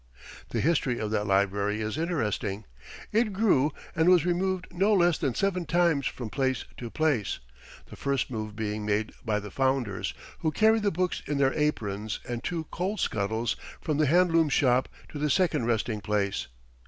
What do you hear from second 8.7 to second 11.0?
made by the founders, who carried the